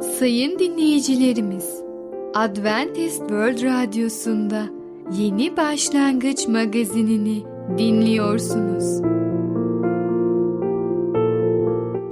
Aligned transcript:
Sayın 0.00 0.58
dinleyicilerimiz, 0.58 1.82
Adventist 2.34 3.18
World 3.18 3.62
Radyosu'nda 3.62 4.66
Yeni 5.18 5.56
Başlangıç 5.56 6.48
magazinini 6.48 7.42
dinliyorsunuz. 7.78 9.00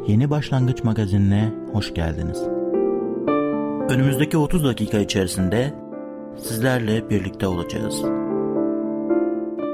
Yeni 0.09 0.31
Başlangıç 0.31 0.85
magazinine 0.85 1.53
hoş 1.73 1.95
geldiniz. 1.95 2.43
Önümüzdeki 3.91 4.39
30 4.39 4.65
dakika 4.65 4.99
içerisinde 4.99 5.75
sizlerle 6.37 7.11
birlikte 7.11 7.47
olacağız. 7.47 8.03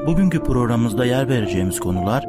Bugünkü 0.06 0.42
programımızda 0.42 1.04
yer 1.04 1.28
vereceğimiz 1.28 1.80
konular 1.80 2.24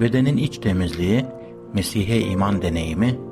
bedenin 0.00 0.36
iç 0.36 0.58
temizliği, 0.58 1.24
Mesih'e 1.74 2.20
iman 2.20 2.62
deneyimi, 2.62 3.31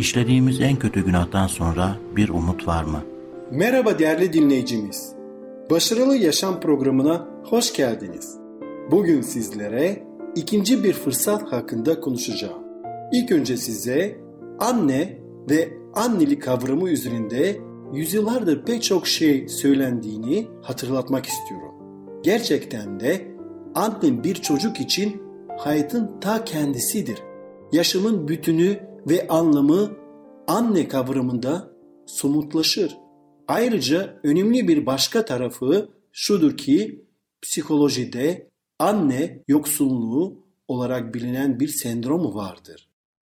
İşlediğimiz 0.00 0.60
en 0.60 0.76
kötü 0.76 1.04
günahtan 1.04 1.46
sonra 1.46 1.96
bir 2.16 2.28
umut 2.28 2.66
var 2.66 2.84
mı? 2.84 3.02
Merhaba 3.50 3.98
değerli 3.98 4.32
dinleyicimiz. 4.32 5.12
Başarılı 5.70 6.16
Yaşam 6.16 6.60
programına 6.60 7.28
hoş 7.44 7.72
geldiniz. 7.72 8.36
Bugün 8.90 9.20
sizlere 9.20 10.02
ikinci 10.36 10.84
bir 10.84 10.92
fırsat 10.92 11.52
hakkında 11.52 12.00
konuşacağım. 12.00 12.62
İlk 13.12 13.32
önce 13.32 13.56
size 13.56 14.20
anne 14.58 15.18
ve 15.50 15.68
annelik 15.94 16.42
kavramı 16.42 16.90
üzerinde 16.90 17.60
yüzyıllardır 17.92 18.64
pek 18.64 18.82
çok 18.82 19.06
şey 19.06 19.48
söylendiğini 19.48 20.46
hatırlatmak 20.62 21.26
istiyorum. 21.26 21.74
Gerçekten 22.22 23.00
de 23.00 23.26
anne 23.74 24.24
bir 24.24 24.34
çocuk 24.34 24.80
için 24.80 25.22
hayatın 25.58 26.20
ta 26.20 26.44
kendisidir. 26.44 27.22
Yaşamın 27.72 28.28
bütünü 28.28 28.89
ve 29.06 29.28
anlamı 29.28 29.96
anne 30.46 30.88
kavramında 30.88 31.70
somutlaşır. 32.06 32.96
Ayrıca 33.48 34.20
önemli 34.22 34.68
bir 34.68 34.86
başka 34.86 35.24
tarafı 35.24 35.88
şudur 36.12 36.56
ki 36.56 37.04
psikolojide 37.42 38.50
anne 38.78 39.42
yoksunluğu 39.48 40.46
olarak 40.68 41.14
bilinen 41.14 41.60
bir 41.60 41.68
sendromu 41.68 42.34
vardır. 42.34 42.88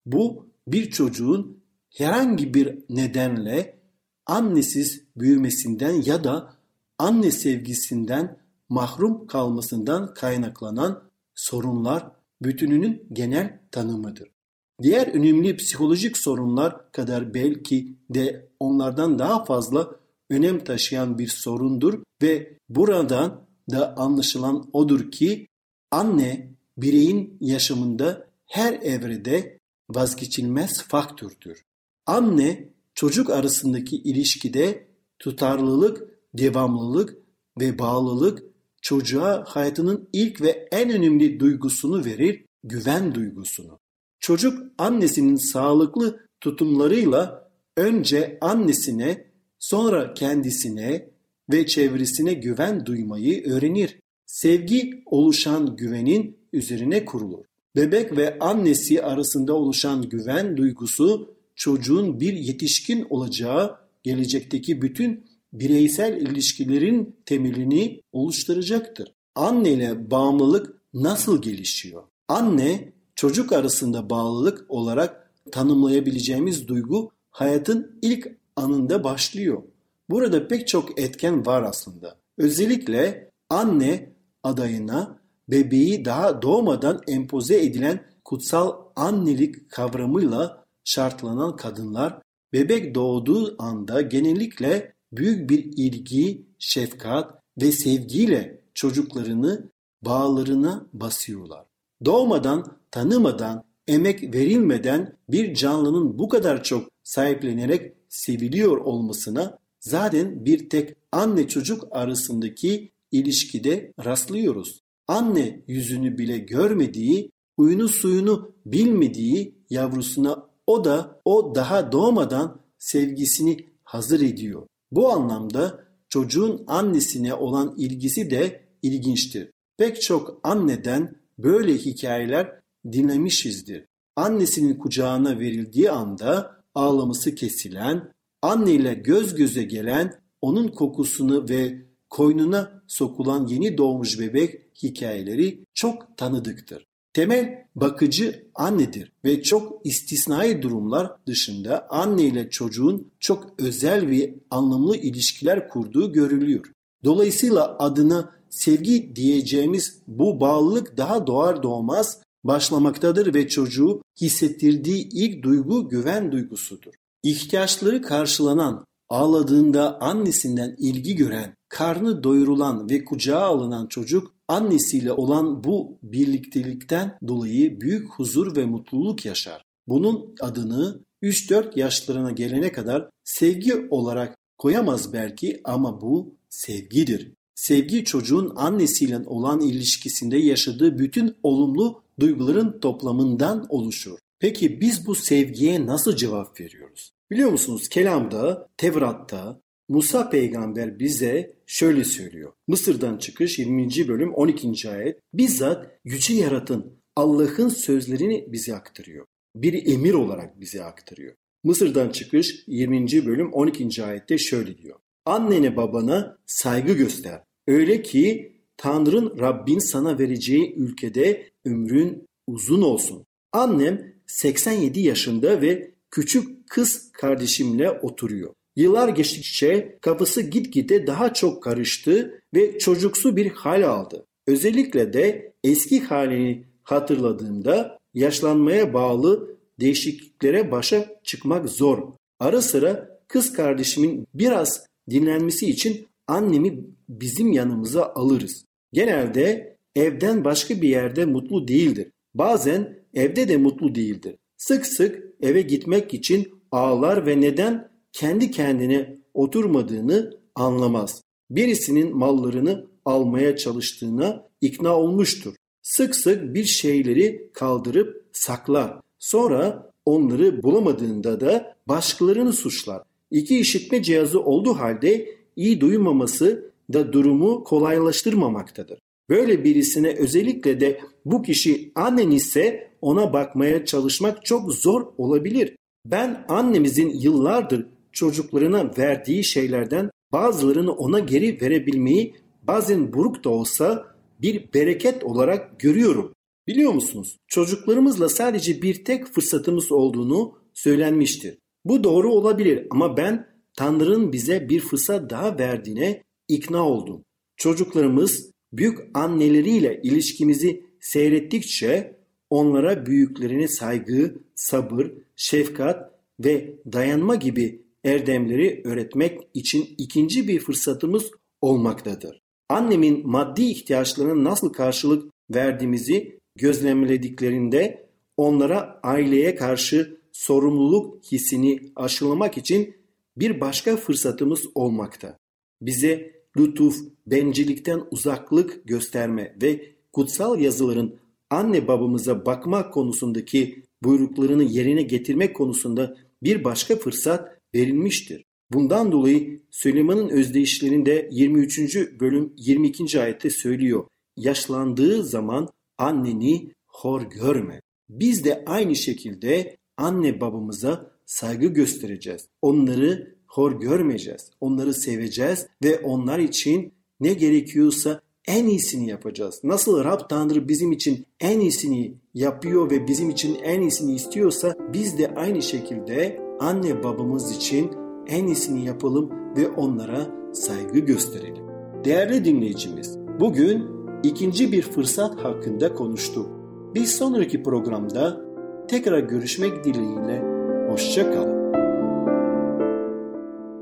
Bu 0.06 0.46
bir 0.68 0.90
çocuğun 0.90 1.60
herhangi 1.96 2.54
bir 2.54 2.78
nedenle 2.90 3.78
annesiz 4.26 5.04
büyümesinden 5.16 6.02
ya 6.02 6.24
da 6.24 6.54
anne 6.98 7.30
sevgisinden 7.30 8.38
mahrum 8.68 9.26
kalmasından 9.26 10.14
kaynaklanan 10.14 11.02
sorunlar 11.34 12.12
bütününün 12.42 13.06
genel 13.12 13.60
tanımıdır. 13.70 14.37
Diğer 14.82 15.06
önemli 15.06 15.56
psikolojik 15.56 16.18
sorunlar 16.18 16.92
kadar 16.92 17.34
belki 17.34 17.96
de 18.10 18.48
onlardan 18.60 19.18
daha 19.18 19.44
fazla 19.44 19.96
önem 20.30 20.64
taşıyan 20.64 21.18
bir 21.18 21.28
sorundur 21.28 22.02
ve 22.22 22.56
buradan 22.68 23.44
da 23.70 23.96
anlaşılan 23.96 24.70
odur 24.72 25.10
ki 25.10 25.46
anne 25.90 26.54
bireyin 26.76 27.38
yaşamında 27.40 28.28
her 28.46 28.72
evrede 28.72 29.58
vazgeçilmez 29.90 30.82
faktördür. 30.82 31.64
Anne 32.06 32.68
çocuk 32.94 33.30
arasındaki 33.30 33.96
ilişkide 33.96 34.88
tutarlılık, 35.18 36.08
devamlılık 36.34 37.16
ve 37.60 37.78
bağlılık 37.78 38.42
çocuğa 38.82 39.44
hayatının 39.46 40.08
ilk 40.12 40.40
ve 40.40 40.68
en 40.72 40.90
önemli 40.90 41.40
duygusunu 41.40 42.04
verir, 42.04 42.44
güven 42.64 43.14
duygusunu. 43.14 43.78
Çocuk 44.20 44.72
annesinin 44.78 45.36
sağlıklı 45.36 46.20
tutumlarıyla 46.40 47.50
önce 47.76 48.38
annesine, 48.40 49.24
sonra 49.58 50.14
kendisine 50.14 51.10
ve 51.52 51.66
çevresine 51.66 52.32
güven 52.32 52.86
duymayı 52.86 53.44
öğrenir. 53.44 53.98
Sevgi 54.26 55.02
oluşan 55.06 55.76
güvenin 55.76 56.36
üzerine 56.52 57.04
kurulur. 57.04 57.44
Bebek 57.76 58.16
ve 58.16 58.38
annesi 58.38 59.02
arasında 59.02 59.54
oluşan 59.54 60.08
güven 60.08 60.56
duygusu 60.56 61.34
çocuğun 61.54 62.20
bir 62.20 62.32
yetişkin 62.32 63.06
olacağı 63.10 63.76
gelecekteki 64.02 64.82
bütün 64.82 65.24
bireysel 65.52 66.20
ilişkilerin 66.20 67.16
temelini 67.26 68.00
oluşturacaktır. 68.12 69.12
Anne 69.34 69.72
ile 69.72 70.10
bağımlılık 70.10 70.74
nasıl 70.94 71.42
gelişiyor? 71.42 72.02
Anne 72.28 72.92
çocuk 73.18 73.52
arasında 73.52 74.10
bağlılık 74.10 74.64
olarak 74.68 75.30
tanımlayabileceğimiz 75.52 76.68
duygu 76.68 77.10
hayatın 77.30 77.98
ilk 78.02 78.28
anında 78.56 79.04
başlıyor. 79.04 79.62
Burada 80.10 80.48
pek 80.48 80.68
çok 80.68 81.00
etken 81.00 81.46
var 81.46 81.62
aslında. 81.62 82.16
Özellikle 82.36 83.30
anne 83.50 84.12
adayına 84.42 85.18
bebeği 85.48 86.04
daha 86.04 86.42
doğmadan 86.42 87.02
empoze 87.08 87.62
edilen 87.62 88.04
kutsal 88.24 88.76
annelik 88.96 89.70
kavramıyla 89.70 90.64
şartlanan 90.84 91.56
kadınlar 91.56 92.22
bebek 92.52 92.94
doğduğu 92.94 93.62
anda 93.62 94.00
genellikle 94.00 94.94
büyük 95.12 95.50
bir 95.50 95.64
ilgi, 95.64 96.46
şefkat 96.58 97.42
ve 97.62 97.72
sevgiyle 97.72 98.60
çocuklarını 98.74 99.70
bağlarına 100.02 100.86
basıyorlar. 100.92 101.67
Doğmadan, 102.04 102.78
tanımadan, 102.90 103.64
emek 103.86 104.34
verilmeden 104.34 105.16
bir 105.28 105.54
canlının 105.54 106.18
bu 106.18 106.28
kadar 106.28 106.62
çok 106.62 106.88
sahiplenerek 107.02 107.92
seviliyor 108.08 108.76
olmasına 108.76 109.58
zaten 109.80 110.44
bir 110.44 110.68
tek 110.70 110.96
anne 111.12 111.48
çocuk 111.48 111.84
arasındaki 111.90 112.92
ilişkide 113.12 113.92
rastlıyoruz. 114.04 114.80
Anne 115.08 115.60
yüzünü 115.66 116.18
bile 116.18 116.38
görmediği, 116.38 117.30
huyunu 117.56 117.88
suyunu 117.88 118.52
bilmediği 118.66 119.54
yavrusuna 119.70 120.46
o 120.66 120.84
da 120.84 121.20
o 121.24 121.54
daha 121.54 121.92
doğmadan 121.92 122.60
sevgisini 122.78 123.56
hazır 123.84 124.20
ediyor. 124.20 124.66
Bu 124.90 125.12
anlamda 125.12 125.84
çocuğun 126.08 126.64
annesine 126.66 127.34
olan 127.34 127.74
ilgisi 127.76 128.30
de 128.30 128.68
ilginçtir. 128.82 129.50
Pek 129.76 130.02
çok 130.02 130.40
anneden 130.42 131.16
böyle 131.38 131.74
hikayeler 131.74 132.60
dinlemişizdir. 132.92 133.84
Annesinin 134.16 134.74
kucağına 134.74 135.38
verildiği 135.38 135.90
anda 135.90 136.62
ağlaması 136.74 137.34
kesilen, 137.34 138.12
anneyle 138.42 138.94
göz 138.94 139.34
göze 139.34 139.62
gelen, 139.62 140.14
onun 140.40 140.68
kokusunu 140.68 141.48
ve 141.48 141.88
koynuna 142.10 142.82
sokulan 142.86 143.46
yeni 143.46 143.78
doğmuş 143.78 144.20
bebek 144.20 144.60
hikayeleri 144.82 145.64
çok 145.74 146.16
tanıdıktır. 146.16 146.86
Temel 147.12 147.64
bakıcı 147.74 148.46
annedir 148.54 149.12
ve 149.24 149.42
çok 149.42 149.86
istisnai 149.86 150.62
durumlar 150.62 151.12
dışında 151.26 151.86
anne 151.90 152.22
ile 152.22 152.50
çocuğun 152.50 153.10
çok 153.20 153.54
özel 153.58 154.08
ve 154.08 154.34
anlamlı 154.50 154.96
ilişkiler 154.96 155.68
kurduğu 155.68 156.12
görülüyor. 156.12 156.72
Dolayısıyla 157.04 157.78
adına 157.78 158.37
sevgi 158.50 159.16
diyeceğimiz 159.16 160.02
bu 160.06 160.40
bağlılık 160.40 160.96
daha 160.96 161.26
doğar 161.26 161.62
doğmaz 161.62 162.20
başlamaktadır 162.44 163.34
ve 163.34 163.48
çocuğu 163.48 164.02
hissettirdiği 164.20 165.08
ilk 165.12 165.42
duygu 165.42 165.88
güven 165.88 166.32
duygusudur. 166.32 166.92
İhtiyaçları 167.22 168.02
karşılanan 168.02 168.84
Ağladığında 169.08 170.00
annesinden 170.00 170.74
ilgi 170.78 171.16
gören, 171.16 171.54
karnı 171.68 172.22
doyurulan 172.22 172.90
ve 172.90 173.04
kucağa 173.04 173.40
alınan 173.40 173.86
çocuk 173.86 174.34
annesiyle 174.48 175.12
olan 175.12 175.64
bu 175.64 175.98
birliktelikten 176.02 177.18
dolayı 177.28 177.80
büyük 177.80 178.10
huzur 178.10 178.56
ve 178.56 178.64
mutluluk 178.64 179.24
yaşar. 179.24 179.62
Bunun 179.86 180.34
adını 180.40 181.04
3-4 181.22 181.78
yaşlarına 181.78 182.30
gelene 182.30 182.72
kadar 182.72 183.10
sevgi 183.24 183.88
olarak 183.90 184.36
koyamaz 184.58 185.12
belki 185.12 185.60
ama 185.64 186.00
bu 186.00 186.36
sevgidir. 186.48 187.32
Sevgi 187.58 188.04
çocuğun 188.04 188.52
annesiyle 188.56 189.18
olan 189.26 189.60
ilişkisinde 189.60 190.38
yaşadığı 190.38 190.98
bütün 190.98 191.36
olumlu 191.42 192.02
duyguların 192.20 192.80
toplamından 192.80 193.66
oluşur. 193.68 194.18
Peki 194.38 194.80
biz 194.80 195.06
bu 195.06 195.14
sevgiye 195.14 195.86
nasıl 195.86 196.16
cevap 196.16 196.60
veriyoruz? 196.60 197.12
Biliyor 197.30 197.50
musunuz 197.50 197.88
kelamda, 197.88 198.68
Tevrat'ta 198.76 199.60
Musa 199.88 200.30
peygamber 200.30 200.98
bize 200.98 201.54
şöyle 201.66 202.04
söylüyor. 202.04 202.52
Mısır'dan 202.68 203.18
çıkış 203.18 203.58
20. 203.58 204.08
bölüm 204.08 204.34
12. 204.34 204.90
ayet. 204.90 205.18
Bizzat 205.34 205.86
yüce 206.04 206.34
yaratın 206.34 206.92
Allah'ın 207.16 207.68
sözlerini 207.68 208.52
bize 208.52 208.74
aktarıyor. 208.74 209.26
Bir 209.56 209.86
emir 209.86 210.12
olarak 210.12 210.60
bize 210.60 210.84
aktarıyor. 210.84 211.34
Mısır'dan 211.64 212.10
çıkış 212.10 212.64
20. 212.66 213.26
bölüm 213.26 213.52
12. 213.52 214.04
ayette 214.04 214.38
şöyle 214.38 214.78
diyor. 214.78 214.98
Annene 215.24 215.76
babana 215.76 216.38
saygı 216.46 216.92
göster. 216.92 217.47
Öyle 217.68 218.02
ki 218.02 218.52
Tanrın 218.76 219.38
Rabbin 219.38 219.78
sana 219.78 220.18
vereceği 220.18 220.74
ülkede 220.76 221.50
ömrün 221.64 222.26
uzun 222.46 222.82
olsun. 222.82 223.24
Annem 223.52 224.14
87 224.26 225.00
yaşında 225.00 225.62
ve 225.62 225.90
küçük 226.10 226.68
kız 226.70 227.12
kardeşimle 227.12 227.90
oturuyor. 227.90 228.52
Yıllar 228.76 229.08
geçtikçe 229.08 229.98
kafası 230.00 230.42
gitgide 230.42 231.06
daha 231.06 231.34
çok 231.34 231.62
karıştı 231.62 232.40
ve 232.54 232.78
çocuksu 232.78 233.36
bir 233.36 233.50
hal 233.50 233.88
aldı. 233.88 234.26
Özellikle 234.46 235.12
de 235.12 235.52
eski 235.64 236.00
halini 236.00 236.64
hatırladığımda 236.82 237.98
yaşlanmaya 238.14 238.94
bağlı 238.94 239.56
değişikliklere 239.80 240.70
başa 240.70 241.20
çıkmak 241.24 241.68
zor. 241.68 242.12
Ara 242.40 242.62
sıra 242.62 243.20
kız 243.28 243.52
kardeşimin 243.52 244.26
biraz 244.34 244.86
dinlenmesi 245.10 245.70
için 245.70 246.07
annemi 246.28 246.84
bizim 247.08 247.52
yanımıza 247.52 248.12
alırız. 248.14 248.64
Genelde 248.92 249.76
evden 249.96 250.44
başka 250.44 250.82
bir 250.82 250.88
yerde 250.88 251.24
mutlu 251.24 251.68
değildir. 251.68 252.12
Bazen 252.34 252.98
evde 253.14 253.48
de 253.48 253.56
mutlu 253.56 253.94
değildir. 253.94 254.36
Sık 254.56 254.86
sık 254.86 255.24
eve 255.42 255.62
gitmek 255.62 256.14
için 256.14 256.48
ağlar 256.72 257.26
ve 257.26 257.40
neden 257.40 257.88
kendi 258.12 258.50
kendine 258.50 259.18
oturmadığını 259.34 260.38
anlamaz. 260.54 261.22
Birisinin 261.50 262.16
mallarını 262.16 262.86
almaya 263.04 263.56
çalıştığına 263.56 264.48
ikna 264.60 264.96
olmuştur. 264.96 265.54
Sık 265.82 266.16
sık 266.16 266.54
bir 266.54 266.64
şeyleri 266.64 267.50
kaldırıp 267.52 268.26
saklar. 268.32 269.00
Sonra 269.18 269.92
onları 270.06 270.62
bulamadığında 270.62 271.40
da 271.40 271.76
başkalarını 271.88 272.52
suçlar. 272.52 273.02
İki 273.30 273.58
işitme 273.58 274.02
cihazı 274.02 274.40
olduğu 274.40 274.74
halde 274.74 275.37
iyi 275.58 275.80
duymaması 275.80 276.72
da 276.92 277.12
durumu 277.12 277.64
kolaylaştırmamaktadır. 277.64 278.98
Böyle 279.30 279.64
birisine 279.64 280.14
özellikle 280.18 280.80
de 280.80 281.00
bu 281.24 281.42
kişi 281.42 281.92
annen 281.94 282.30
ise 282.30 282.90
ona 283.00 283.32
bakmaya 283.32 283.84
çalışmak 283.84 284.44
çok 284.44 284.72
zor 284.72 285.06
olabilir. 285.18 285.76
Ben 286.06 286.44
annemizin 286.48 287.10
yıllardır 287.20 287.86
çocuklarına 288.12 288.90
verdiği 288.98 289.44
şeylerden 289.44 290.10
bazılarını 290.32 290.92
ona 290.92 291.18
geri 291.18 291.60
verebilmeyi 291.60 292.34
bazen 292.62 293.12
buruk 293.12 293.44
da 293.44 293.50
olsa 293.50 294.06
bir 294.42 294.72
bereket 294.74 295.24
olarak 295.24 295.80
görüyorum. 295.80 296.32
Biliyor 296.66 296.92
musunuz? 296.92 297.36
Çocuklarımızla 297.48 298.28
sadece 298.28 298.82
bir 298.82 299.04
tek 299.04 299.26
fırsatımız 299.26 299.92
olduğunu 299.92 300.52
söylenmiştir. 300.74 301.58
Bu 301.84 302.04
doğru 302.04 302.32
olabilir 302.32 302.86
ama 302.90 303.16
ben 303.16 303.57
Tanrı'nın 303.78 304.32
bize 304.32 304.68
bir 304.68 304.80
fırsat 304.80 305.30
daha 305.30 305.58
verdiğine 305.58 306.22
ikna 306.48 306.88
oldum. 306.88 307.24
Çocuklarımız 307.56 308.50
büyük 308.72 308.98
anneleriyle 309.14 310.00
ilişkimizi 310.02 310.84
seyrettikçe 311.00 312.16
onlara 312.50 313.06
büyüklerine 313.06 313.68
saygı, 313.68 314.34
sabır, 314.54 315.12
şefkat 315.36 316.10
ve 316.40 316.74
dayanma 316.92 317.34
gibi 317.34 317.82
erdemleri 318.04 318.82
öğretmek 318.84 319.40
için 319.54 319.94
ikinci 319.98 320.48
bir 320.48 320.60
fırsatımız 320.60 321.30
olmaktadır. 321.60 322.40
Annemin 322.68 323.28
maddi 323.28 323.62
ihtiyaçlarına 323.62 324.50
nasıl 324.50 324.72
karşılık 324.72 325.32
verdiğimizi 325.50 326.38
gözlemlediklerinde 326.56 328.08
onlara 328.36 329.00
aileye 329.02 329.54
karşı 329.54 330.18
sorumluluk 330.32 331.24
hissini 331.32 331.80
aşılamak 331.96 332.58
için 332.58 332.97
bir 333.40 333.60
başka 333.60 333.96
fırsatımız 333.96 334.66
olmakta. 334.74 335.38
Bize 335.82 336.32
lütuf, 336.58 336.98
bencillikten 337.26 338.02
uzaklık 338.10 338.84
gösterme 338.84 339.56
ve 339.62 339.94
kutsal 340.12 340.60
yazıların 340.60 341.16
anne 341.50 341.88
babamıza 341.88 342.46
bakmak 342.46 342.92
konusundaki 342.92 343.82
buyruklarını 344.02 344.62
yerine 344.64 345.02
getirmek 345.02 345.56
konusunda 345.56 346.16
bir 346.42 346.64
başka 346.64 346.96
fırsat 346.96 347.58
verilmiştir. 347.74 348.44
Bundan 348.72 349.12
dolayı 349.12 349.60
Süleyman'ın 349.70 350.28
özdeyişlerinde 350.28 351.28
23. 351.32 351.96
bölüm 352.20 352.52
22. 352.56 353.20
ayette 353.20 353.50
söylüyor. 353.50 354.04
Yaşlandığı 354.36 355.24
zaman 355.24 355.68
anneni 355.98 356.72
hor 356.86 357.22
görme. 357.22 357.80
Biz 358.08 358.44
de 358.44 358.64
aynı 358.66 358.96
şekilde 358.96 359.76
anne 359.96 360.40
babamıza 360.40 361.17
saygı 361.28 361.66
göstereceğiz. 361.66 362.48
Onları 362.62 363.34
hor 363.46 363.80
görmeyeceğiz. 363.80 364.50
Onları 364.60 364.94
seveceğiz 364.94 365.66
ve 365.84 365.98
onlar 365.98 366.38
için 366.38 366.92
ne 367.20 367.32
gerekiyorsa 367.32 368.20
en 368.48 368.66
iyisini 368.66 369.08
yapacağız. 369.08 369.60
Nasıl 369.64 370.04
Rab 370.04 370.20
Tanrı 370.28 370.68
bizim 370.68 370.92
için 370.92 371.26
en 371.40 371.60
iyisini 371.60 372.14
yapıyor 372.34 372.90
ve 372.90 373.08
bizim 373.08 373.30
için 373.30 373.54
en 373.54 373.80
iyisini 373.80 374.14
istiyorsa 374.14 374.76
biz 374.92 375.18
de 375.18 375.34
aynı 375.34 375.62
şekilde 375.62 376.40
anne 376.60 377.02
babamız 377.02 377.56
için 377.56 377.90
en 378.26 378.46
iyisini 378.46 378.86
yapalım 378.86 379.30
ve 379.56 379.68
onlara 379.68 380.26
saygı 380.52 380.98
gösterelim. 380.98 381.64
Değerli 382.04 382.44
dinleyicimiz, 382.44 383.18
bugün 383.40 383.84
ikinci 384.22 384.72
bir 384.72 384.82
fırsat 384.82 385.44
hakkında 385.44 385.94
konuştuk. 385.94 386.50
Bir 386.94 387.04
sonraki 387.04 387.62
programda 387.62 388.40
tekrar 388.88 389.18
görüşmek 389.18 389.84
dileğiyle 389.84 390.57
hoşça 390.88 391.30
kalın. 391.30 391.58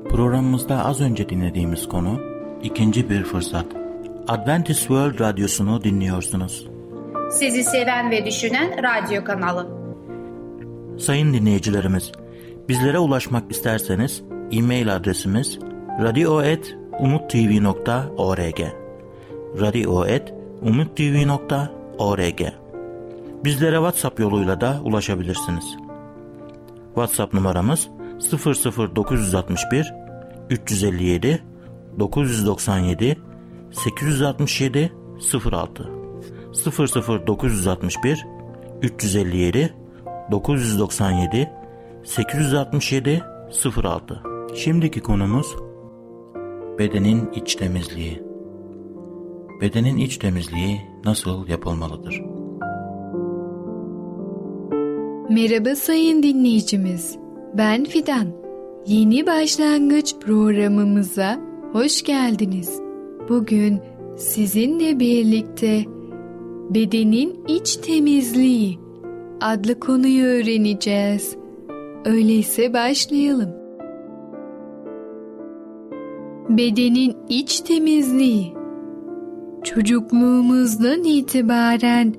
Programımızda 0.09 0.85
az 0.85 1.01
önce 1.01 1.29
dinlediğimiz 1.29 1.87
konu 1.87 2.19
ikinci 2.63 3.09
bir 3.09 3.23
fırsat. 3.23 3.65
Adventist 4.27 4.79
World 4.79 5.19
Radyosu'nu 5.19 5.83
dinliyorsunuz. 5.83 6.67
Sizi 7.31 7.63
seven 7.63 8.11
ve 8.11 8.25
düşünen 8.25 8.71
radyo 8.83 9.23
kanalı. 9.23 9.67
Sayın 10.99 11.33
dinleyicilerimiz, 11.33 12.11
bizlere 12.69 12.99
ulaşmak 12.99 13.51
isterseniz 13.51 14.23
e-mail 14.51 14.95
adresimiz 14.95 15.59
radio.umutv.org 16.01 18.59
radio.umutv.org 19.59 22.41
Bizlere 23.43 23.75
WhatsApp 23.75 24.19
yoluyla 24.19 24.61
da 24.61 24.81
ulaşabilirsiniz. 24.83 25.86
WhatsApp 26.97 27.33
numaramız 27.33 27.89
00961 28.95 29.93
357 30.49 31.43
997 31.99 33.17
867 33.71 34.93
06 35.51 35.89
00961 37.27 38.25
357 38.81 39.73
997 40.31 41.49
867 42.03 43.23
06 43.83 44.23
Şimdiki 44.55 44.99
konumuz 44.99 45.55
bedenin 46.79 47.31
iç 47.31 47.55
temizliği. 47.55 48.23
Bedenin 49.61 49.97
iç 49.97 50.17
temizliği 50.17 50.81
nasıl 51.05 51.47
yapılmalıdır? 51.47 52.36
Merhaba 55.29 55.75
sayın 55.75 56.23
dinleyicimiz. 56.23 57.17
Ben 57.53 57.83
Fidan. 57.83 58.27
Yeni 58.87 59.25
başlangıç 59.25 60.15
programımıza 60.19 61.39
hoş 61.71 62.03
geldiniz. 62.03 62.79
Bugün 63.29 63.79
sizinle 64.17 64.99
birlikte 64.99 65.85
bedenin 66.69 67.39
iç 67.47 67.75
temizliği 67.75 68.79
adlı 69.41 69.79
konuyu 69.79 70.25
öğreneceğiz. 70.25 71.35
Öyleyse 72.05 72.73
başlayalım. 72.73 73.49
bedenin 76.49 77.17
iç 77.29 77.59
temizliği. 77.59 78.53
Çocukluğumuzdan 79.63 81.03
itibaren 81.03 82.15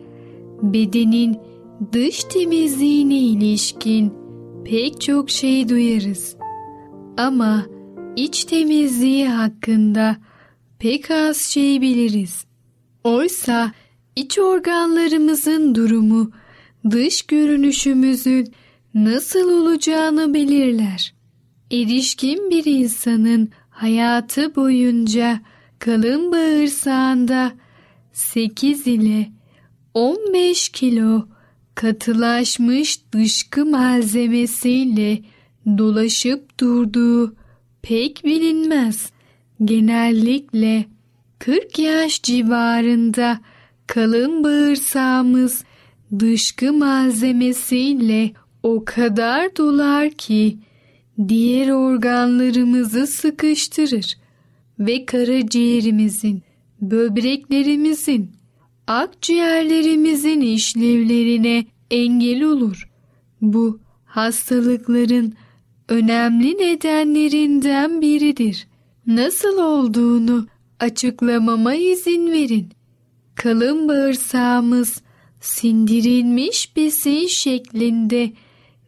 bedenin 0.63 1.48
dış 1.93 2.25
temizliğine 2.25 3.19
ilişkin 3.19 4.15
pek 4.65 5.01
çok 5.01 5.31
şey 5.31 5.69
duyarız. 5.69 6.37
Ama 7.17 7.67
iç 8.17 8.45
temizliği 8.45 9.29
hakkında 9.29 10.17
pek 10.79 11.11
az 11.11 11.37
şey 11.37 11.81
biliriz. 11.81 12.45
Oysa 13.05 13.73
iç 14.17 14.39
organlarımızın 14.39 15.75
durumu 15.75 16.31
dış 16.91 17.23
görünüşümüzün 17.23 18.53
nasıl 18.95 19.63
olacağını 19.63 20.35
belirler. 20.35 21.15
Erişkin 21.71 22.51
bir 22.51 22.65
insanın 22.65 23.49
hayatı 23.71 24.57
boyunca 24.57 25.41
kalın 25.79 26.33
bağırsağında 26.33 27.53
8 28.13 28.87
ile 28.87 29.31
15 29.95 30.69
kilo 30.69 31.27
katılaşmış 31.79 33.01
dışkı 33.13 33.67
malzemesiyle 33.67 35.19
dolaşıp 35.79 36.61
durduğu 36.61 37.35
pek 37.83 38.25
bilinmez. 38.25 39.11
Genellikle 39.65 40.85
40 41.39 41.79
yaş 41.79 42.23
civarında 42.23 43.41
kalın 43.87 44.45
bağırsağımız 44.45 45.65
dışkı 46.19 46.73
malzemesiyle 46.73 48.33
o 48.63 48.85
kadar 48.85 49.57
dolar 49.57 50.11
ki 50.11 50.59
diğer 51.29 51.69
organlarımızı 51.69 53.07
sıkıştırır 53.07 54.15
ve 54.79 55.07
karaciğerimizin, 55.07 56.43
böbreklerimizin, 56.81 58.38
akciğerlerimizin 58.89 60.41
işlevlerine 60.41 61.67
engel 61.91 62.43
olur. 62.43 62.91
Bu 63.41 63.81
hastalıkların 64.05 65.35
önemli 65.89 66.59
nedenlerinden 66.59 68.01
biridir. 68.01 68.67
Nasıl 69.07 69.59
olduğunu 69.59 70.47
açıklamama 70.81 71.75
izin 71.75 72.33
verin. 72.33 72.69
Kalın 73.35 73.89
bağırsağımız 73.89 75.03
sindirilmiş 75.41 76.77
besin 76.77 77.27
şeklinde 77.27 78.33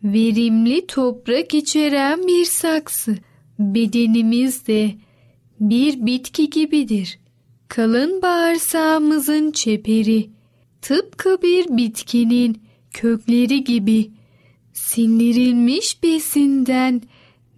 verimli 0.04 0.87
toprak 0.87 1.54
içeren 1.54 2.26
bir 2.26 2.45
saksı. 2.45 3.19
Bedenimiz 3.59 4.66
de 4.66 4.95
bir 5.61 6.07
bitki 6.07 6.50
gibidir. 6.50 7.19
Kalın 7.70 8.22
bağırsağımızın 8.22 9.50
çeperi 9.50 10.30
tıpkı 10.82 11.42
bir 11.42 11.76
bitkinin 11.76 12.62
kökleri 12.90 13.64
gibi 13.64 14.10
sindirilmiş 14.72 16.02
besinden 16.02 17.02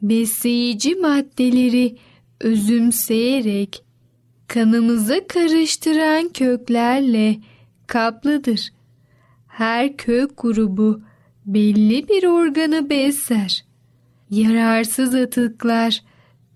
besleyici 0.02 0.95
maddeleri 0.95 1.97
özümseyerek 2.40 3.85
kanımıza 4.49 5.26
karıştıran 5.26 6.28
köklerle 6.28 7.38
kaplıdır. 7.87 8.71
Her 9.47 9.97
kök 9.97 10.31
grubu 10.37 11.02
belli 11.47 12.09
bir 12.09 12.25
organı 12.25 12.90
besler. 12.90 13.64
Yararsız 14.31 15.14
atıklar 15.14 16.02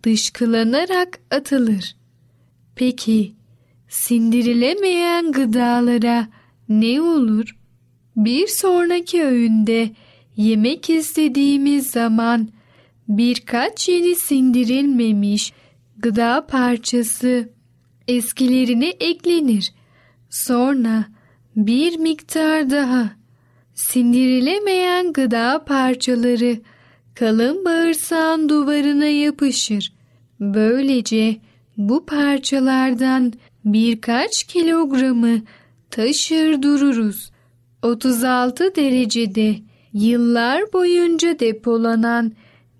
dışkılanarak 0.02 1.20
atılır. 1.30 1.96
Peki 2.74 3.36
sindirilemeyen 3.88 5.32
gıdalara 5.32 6.28
ne 6.68 7.00
olur? 7.00 7.56
Bir 8.16 8.46
sonraki 8.46 9.22
öğünde 9.24 9.90
yemek 10.36 10.90
istediğimiz 10.90 11.90
zaman 11.90 12.48
birkaç 13.08 13.88
yeni 13.88 14.14
sindirilmemiş 14.16 15.52
gıda 15.98 16.46
parçası 16.46 17.48
eskilerine 18.08 18.88
eklenir. 18.88 19.72
Sonra 20.30 21.04
bir 21.56 21.98
miktar 21.98 22.70
daha 22.70 23.10
sindirilemeyen 23.74 25.12
gıda 25.12 25.64
parçaları 25.64 26.60
kalın 27.14 27.64
bağırsağın 27.64 28.48
duvarına 28.48 29.06
yapışır. 29.06 29.92
Böylece 30.40 31.36
bu 31.76 32.06
parçalardan 32.06 33.32
birkaç 33.66 34.44
kilogramı 34.44 35.40
taşır 35.90 36.62
dururuz. 36.62 37.30
36 37.82 38.76
derecede 38.76 39.56
yıllar 39.92 40.72
boyunca 40.72 41.38
depolanan 41.38 42.32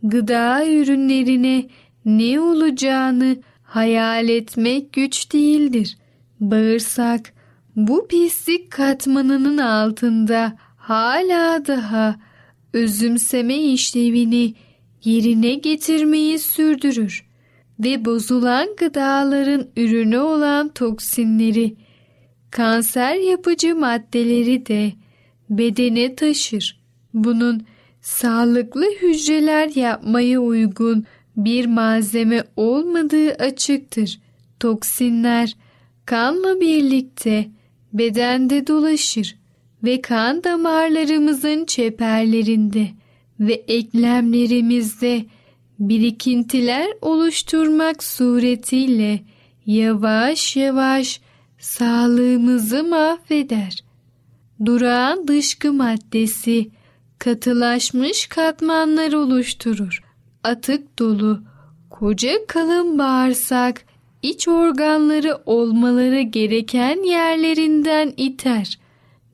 gıda 0.03 0.67
ürünlerine 0.67 1.69
ne 2.05 2.41
olacağını 2.41 3.37
hayal 3.63 4.29
etmek 4.29 4.93
güç 4.93 5.33
değildir. 5.33 5.99
Bağırsak 6.41 7.33
bu 7.77 8.07
pislik 8.09 8.71
katmanının 8.71 9.59
altında 9.59 10.57
hala 10.77 11.67
daha 11.67 12.17
özümseme 12.73 13.57
işlevini 13.57 14.55
yerine 15.05 15.55
getirmeyi 15.55 16.39
sürdürür 16.39 17.26
ve 17.81 18.05
bozulan 18.05 18.69
gıdaların 18.77 19.67
ürünü 19.77 20.19
olan 20.19 20.69
toksinleri, 20.69 21.75
kanser 22.51 23.15
yapıcı 23.15 23.77
maddeleri 23.77 24.67
de 24.67 24.93
bedene 25.51 26.15
taşır. 26.15 26.81
Bunun 27.15 27.63
sağlıklı 28.01 28.85
hücreler 29.03 29.71
yapmaya 29.75 30.41
uygun 30.41 31.05
bir 31.37 31.67
malzeme 31.67 32.45
olmadığı 32.57 33.31
açıktır. 33.33 34.21
Toksinler 34.61 35.57
kanla 36.07 36.61
birlikte 36.61 37.49
bedende 37.93 38.67
dolaşır 38.67 39.37
ve 39.85 40.01
kan 40.01 40.45
damarlarımızın 40.45 41.65
çeperlerinde 41.65 42.89
ve 43.41 43.53
eklemlerimizde 43.53 45.25
birikintiler 45.79 46.87
oluşturmak 47.03 48.05
suretiyle 48.05 49.23
yavaş 49.67 50.57
yavaş 50.57 51.21
sağlığımızı 51.59 52.85
mahveder. 52.85 53.85
Durağan 54.65 55.29
dışkı 55.29 55.73
maddesi 55.73 56.71
katılaşmış 57.19 58.27
katmanlar 58.27 59.13
oluşturur. 59.13 60.03
Atık 60.45 60.99
dolu 60.99 61.43
koca 61.91 62.47
kalın 62.49 62.99
bağırsak 62.99 63.85
iç 64.23 64.49
organları 64.49 65.39
olmaları 65.47 66.21
gereken 66.21 67.05
yerlerinden 67.05 68.13
iter. 68.17 68.79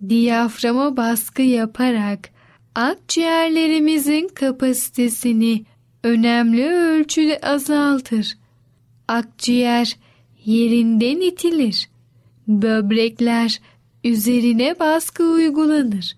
Diyaframa 0.09 0.97
baskı 0.97 1.43
yaparak 1.43 2.31
akciğerlerimizin 2.75 4.29
kapasitesini 4.29 5.65
önemli 6.05 6.69
ölçüde 6.69 7.41
azaltır. 7.41 8.37
Akciğer 9.09 9.97
yerinden 10.45 11.21
itilir. 11.21 11.89
Böbrekler 12.49 13.61
üzerine 14.05 14.79
baskı 14.81 15.25
uygulanır. 15.25 16.17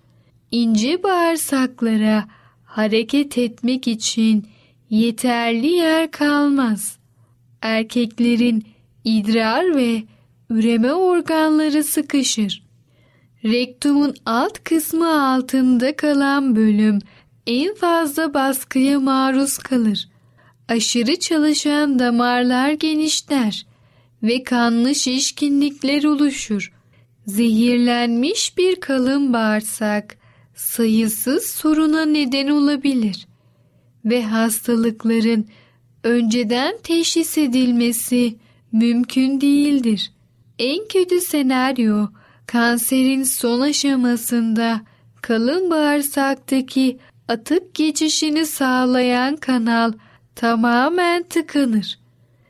İnce 0.50 1.03
bağırsaklara 1.03 2.29
hareket 2.64 3.38
etmek 3.38 3.88
için 3.88 4.47
yeterli 4.91 5.67
yer 5.67 6.11
kalmaz. 6.11 6.99
Erkeklerin 7.62 8.64
idrar 9.05 9.76
ve 9.76 10.03
üreme 10.50 10.93
organları 10.93 11.85
sıkışır. 11.85 12.64
Rektumun 13.45 14.14
alt 14.26 14.64
kısmı 14.64 15.33
altında 15.33 15.97
kalan 15.97 16.57
bölüm 16.57 16.99
en 17.47 17.75
fazla 17.75 18.35
baskıya 18.35 19.01
maruz 19.01 19.59
kalır. 19.59 20.09
Aşırı 20.69 21.19
çalışan 21.19 21.99
damarlar 21.99 22.71
genişler 22.71 23.67
ve 24.23 24.43
kanlı 24.43 24.95
şişkinlikler 24.95 26.05
oluşur. 26.05 26.73
Zehirlenmiş 27.27 28.59
bir 28.59 28.81
kalın 28.81 29.33
bağırsak 29.33 30.17
sayısız 30.55 31.47
soruna 31.47 32.05
neden 32.05 32.49
olabilir 32.49 33.27
ve 34.05 34.23
hastalıkların 34.23 35.47
önceden 36.05 36.79
teşhis 36.83 37.39
edilmesi 37.39 38.37
mümkün 38.73 39.41
değildir. 39.41 40.13
En 40.59 40.89
kötü 40.89 41.21
senaryo 41.21 42.09
kanserin 42.47 43.23
son 43.23 43.61
aşamasında 43.61 44.81
kalın 45.23 45.71
bağırsaktaki 45.71 46.99
atık 47.28 47.75
geçişini 47.75 48.47
sağlayan 48.47 49.37
kanal 49.37 49.93
tamamen 50.35 51.23
tıkanır 51.23 51.99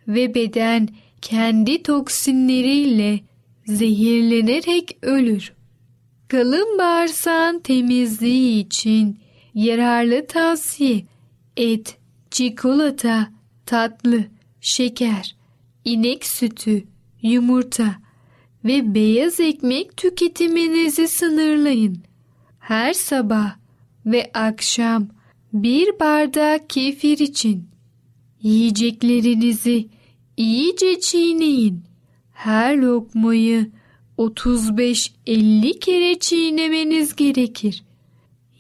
ve 0.09 0.35
beden 0.35 0.88
kendi 1.21 1.83
toksinleriyle 1.83 3.21
zehirlenerek 3.66 4.99
ölür. 5.02 5.52
Kalın 6.28 6.78
bağırsağın 6.78 7.59
temizliği 7.59 8.66
için 8.66 9.19
yararlı 9.54 10.26
tavsiye 10.26 11.04
et, 11.57 11.99
çikolata, 12.31 13.31
tatlı, 13.66 14.25
şeker, 14.61 15.37
inek 15.85 16.26
sütü, 16.26 16.85
yumurta 17.23 17.95
ve 18.64 18.95
beyaz 18.95 19.40
ekmek 19.40 19.97
tüketiminizi 19.97 21.09
sınırlayın. 21.09 21.99
Her 22.59 22.93
sabah 22.93 23.63
ve 24.07 24.31
akşam 24.35 25.09
bir 25.53 26.01
bardak 26.01 26.71
kefir 26.71 27.19
için 27.19 27.69
yiyeceklerinizi 28.43 29.89
iyice 30.37 31.01
çiğneyin. 31.01 31.85
Her 32.33 32.77
lokmayı 32.77 33.71
35-50 34.19 35.79
kere 35.79 36.19
çiğnemeniz 36.19 37.17
gerekir. 37.17 37.85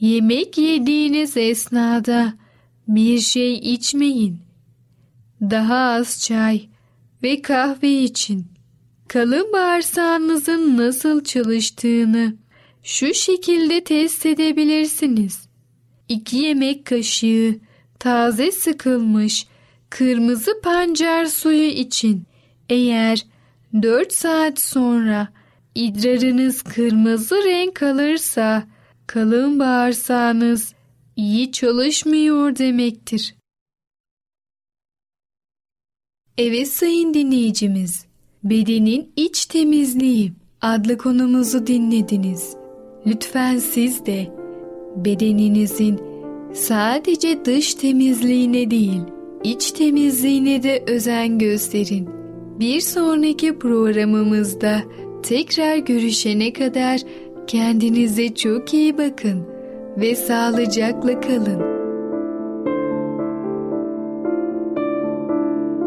Yemek 0.00 0.58
yediğiniz 0.58 1.36
esnada 1.36 2.34
bir 2.88 3.20
şey 3.20 3.54
içmeyin. 3.54 4.38
Daha 5.40 5.76
az 5.76 6.20
çay 6.20 6.68
ve 7.22 7.42
kahve 7.42 8.02
için. 8.02 8.46
Kalın 9.08 9.52
bağırsağınızın 9.52 10.76
nasıl 10.76 11.24
çalıştığını 11.24 12.36
şu 12.84 13.14
şekilde 13.14 13.84
test 13.84 14.26
edebilirsiniz. 14.26 15.48
2 16.08 16.36
yemek 16.36 16.84
kaşığı 16.84 17.58
taze 17.98 18.52
sıkılmış 18.52 19.46
kırmızı 19.90 20.60
pancar 20.60 21.26
suyu 21.26 21.66
için 21.68 22.24
eğer 22.68 23.26
4 23.82 24.12
saat 24.12 24.60
sonra 24.60 25.28
idrarınız 25.74 26.62
kırmızı 26.62 27.34
renk 27.44 27.82
alırsa 27.82 28.66
kalın 29.06 29.60
bağırsağınız 29.60 30.74
iyi 31.16 31.52
çalışmıyor 31.52 32.56
demektir. 32.56 33.34
Evet 36.38 36.68
sayın 36.68 37.14
dinleyicimiz, 37.14 38.06
bedenin 38.44 39.12
iç 39.16 39.46
temizliği 39.46 40.32
adlı 40.60 40.98
konumuzu 40.98 41.66
dinlediniz. 41.66 42.63
Lütfen 43.06 43.58
siz 43.58 44.06
de 44.06 44.26
bedeninizin 44.96 46.00
sadece 46.52 47.44
dış 47.44 47.74
temizliğine 47.74 48.70
değil, 48.70 49.00
iç 49.44 49.70
temizliğine 49.70 50.62
de 50.62 50.84
özen 50.86 51.38
gösterin. 51.38 52.08
Bir 52.60 52.80
sonraki 52.80 53.58
programımızda 53.58 54.80
tekrar 55.22 55.76
görüşene 55.76 56.52
kadar 56.52 57.00
kendinize 57.46 58.34
çok 58.34 58.74
iyi 58.74 58.98
bakın 58.98 59.46
ve 59.96 60.14
sağlıcakla 60.14 61.20
kalın. 61.20 61.74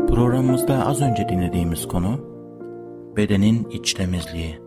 Programımızda 0.07 0.85
az 0.85 1.01
önce 1.01 1.29
dinlediğimiz 1.29 1.87
konu 1.87 2.19
bedenin 3.15 3.67
iç 3.71 3.93
temizliği. 3.93 4.66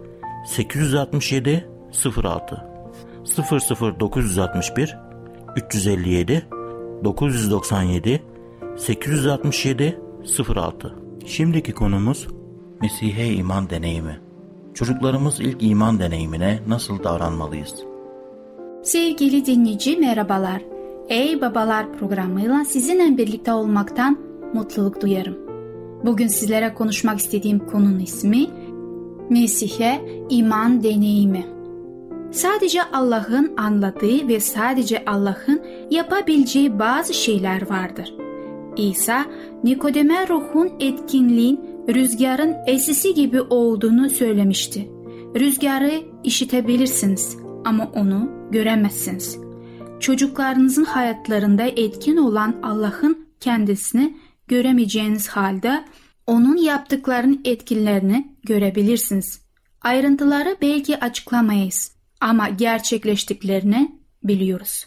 867 0.45 1.69
06 2.23 2.55
00961 3.99 4.97
357 5.55 6.47
997 7.03 8.21
867 8.77 9.99
06 10.55 10.95
Şimdiki 11.25 11.73
konumuz 11.73 12.27
Mesih'e 12.81 13.33
iman 13.33 13.69
deneyimi. 13.69 14.19
Çocuklarımız 14.73 15.39
ilk 15.39 15.63
iman 15.63 15.99
deneyimine 15.99 16.59
nasıl 16.67 17.03
davranmalıyız? 17.03 17.75
Sevgili 18.83 19.45
dinleyici 19.45 19.97
merhabalar. 19.97 20.61
Ey 21.09 21.41
Babalar 21.41 21.97
programıyla 21.97 22.65
sizinle 22.65 23.17
birlikte 23.17 23.53
olmaktan 23.53 24.19
mutluluk 24.53 25.01
duyarım. 25.01 25.37
Bugün 26.05 26.27
sizlere 26.27 26.73
konuşmak 26.73 27.19
istediğim 27.19 27.59
konunun 27.59 27.99
ismi 27.99 28.47
Mesih'e 29.31 30.01
iman 30.29 30.83
deneyimi. 30.83 31.45
Sadece 32.31 32.83
Allah'ın 32.83 33.57
anladığı 33.57 34.27
ve 34.27 34.39
sadece 34.39 35.05
Allah'ın 35.05 35.61
yapabileceği 35.91 36.79
bazı 36.79 37.13
şeyler 37.13 37.69
vardır. 37.69 38.13
İsa, 38.77 39.25
Nikodem'e 39.63 40.27
ruhun 40.27 40.71
etkinliğin 40.79 41.59
rüzgarın 41.89 42.55
esisi 42.67 43.13
gibi 43.13 43.41
olduğunu 43.41 44.09
söylemişti. 44.09 44.91
Rüzgarı 45.39 45.91
işitebilirsiniz 46.23 47.37
ama 47.65 47.91
onu 47.95 48.29
göremezsiniz. 48.51 49.37
Çocuklarınızın 49.99 50.83
hayatlarında 50.83 51.63
etkin 51.63 52.17
olan 52.17 52.55
Allah'ın 52.63 53.27
kendisini 53.39 54.17
göremeyeceğiniz 54.47 55.27
halde 55.27 55.85
onun 56.27 56.57
yaptıklarının 56.57 57.41
etkilerini 57.45 58.35
görebilirsiniz. 58.43 59.41
Ayrıntıları 59.81 60.57
belki 60.61 60.99
açıklamayız 60.99 61.91
ama 62.21 62.49
gerçekleştiklerini 62.49 63.99
biliyoruz. 64.23 64.85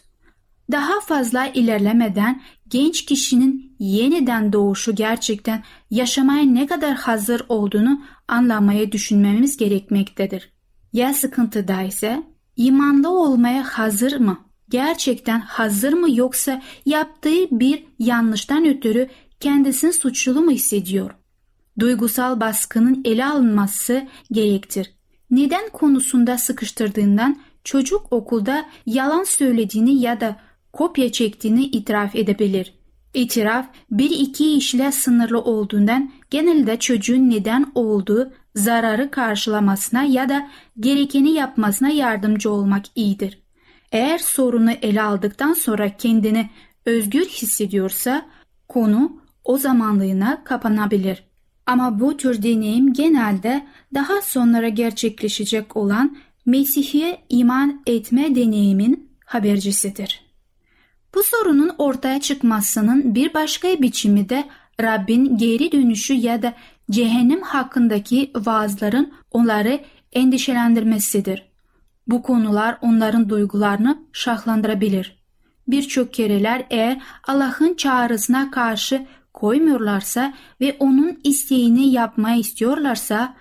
Daha 0.73 1.01
fazla 1.01 1.47
ilerlemeden 1.47 2.43
genç 2.69 3.05
kişinin 3.05 3.77
yeniden 3.79 4.53
doğuşu 4.53 4.95
gerçekten 4.95 5.65
yaşamaya 5.91 6.43
ne 6.43 6.67
kadar 6.67 6.95
hazır 6.95 7.43
olduğunu 7.49 8.03
anlamaya 8.29 8.93
düşünmemiz 8.93 9.57
gerekmektedir. 9.57 10.53
Ya 10.93 11.15
sıkıntıda 11.15 11.83
ise 11.83 12.23
imanlı 12.57 13.09
olmaya 13.09 13.65
hazır 13.65 14.21
mı? 14.21 14.39
Gerçekten 14.69 15.41
hazır 15.41 15.93
mı 15.93 16.17
yoksa 16.17 16.63
yaptığı 16.87 17.61
bir 17.61 17.85
yanlıştan 17.99 18.67
ötürü 18.67 19.09
kendisini 19.41 19.93
suçlu 19.93 20.41
mu 20.41 20.51
hissediyor? 20.51 21.11
Duygusal 21.79 22.41
baskının 22.41 23.03
ele 23.05 23.27
alınması 23.27 24.07
gerektir. 24.33 24.95
Neden 25.31 25.69
konusunda 25.69 26.39
sıkıştırdığından 26.39 27.41
çocuk 27.65 28.13
okulda 28.13 28.67
yalan 28.87 29.25
söylediğini 29.25 30.01
ya 30.01 30.21
da 30.21 30.37
kopya 30.73 31.13
çektiğini 31.13 31.65
itiraf 31.65 32.17
edebilir. 32.17 32.75
İtiraf 33.15 33.67
bir 33.91 34.11
iki 34.11 34.57
işle 34.57 34.93
sınırlı 34.93 35.41
olduğundan 35.41 36.13
genelde 36.31 36.79
çocuğun 36.79 37.31
neden 37.31 37.73
olduğu 37.75 38.33
zararı 38.55 39.11
karşılamasına 39.11 40.03
ya 40.03 40.29
da 40.29 40.49
gerekeni 40.81 41.31
yapmasına 41.33 41.89
yardımcı 41.89 42.51
olmak 42.51 42.85
iyidir. 42.95 43.43
Eğer 43.93 44.19
sorunu 44.19 44.71
ele 44.71 45.03
aldıktan 45.03 45.53
sonra 45.53 45.97
kendini 45.97 46.51
özgür 46.87 47.25
hissediyorsa 47.25 48.27
konu 48.69 49.23
o 49.45 49.59
zamanlığına 49.59 50.45
kapanabilir. 50.45 51.34
Ama 51.67 52.01
bu 52.01 52.17
tür 52.17 52.43
deneyim 52.43 52.93
genelde 52.93 53.67
daha 53.95 54.23
sonra 54.23 54.69
gerçekleşecek 54.69 55.77
olan 55.77 56.17
Mesih'e 56.47 57.19
iman 57.29 57.83
etme 57.87 58.35
deneyimin 58.35 59.11
habercisidir. 59.25 60.25
Bu 61.15 61.23
sorunun 61.23 61.71
ortaya 61.79 62.21
çıkmasının 62.21 63.15
bir 63.15 63.35
başka 63.35 63.69
biçimi 63.69 64.29
de 64.29 64.45
Rabbin 64.81 65.39
geri 65.39 65.73
dönüşü 65.73 66.15
ya 66.15 66.43
da 66.43 66.55
cehennem 66.91 67.43
hakkındaki 67.43 68.31
vaazların 68.35 69.13
onları 69.31 69.81
endişelendirmesidir. 70.13 71.43
Bu 72.07 72.23
konular 72.23 72.79
onların 72.83 73.29
duygularını 73.29 73.99
şahlandırabilir. 74.13 75.25
Birçok 75.69 76.15
kereler 76.15 76.67
eğer 76.71 77.03
Allah'ın 77.29 77.75
çağrısına 77.75 78.51
karşı 78.51 79.07
koymuyorlarsa 79.35 80.35
ve 80.61 80.77
onun 80.79 81.21
isteğini 81.25 81.91
yapmayı 81.91 82.41
istiyorlarsa 82.41 83.37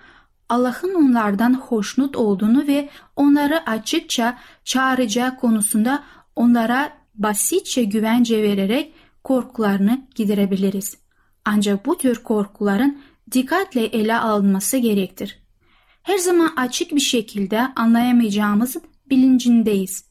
Allah'ın 0.48 0.94
onlardan 0.94 1.54
hoşnut 1.54 2.16
olduğunu 2.16 2.66
ve 2.66 2.88
onları 3.16 3.70
açıkça 3.70 4.38
çağıracağı 4.64 5.36
konusunda 5.36 6.02
onlara 6.36 6.92
basitçe 7.14 7.84
güvence 7.84 8.42
vererek 8.42 8.94
korkularını 9.24 10.06
giderebiliriz. 10.14 10.96
Ancak 11.44 11.86
bu 11.86 11.98
tür 11.98 12.22
korkuların 12.22 12.98
dikkatle 13.32 13.84
ele 13.84 14.16
alınması 14.16 14.76
gerektir. 14.76 15.38
Her 16.02 16.18
zaman 16.18 16.52
açık 16.56 16.90
bir 16.94 17.00
şekilde 17.00 17.60
anlayamayacağımız 17.76 18.76
bilincindeyiz. 19.10 20.04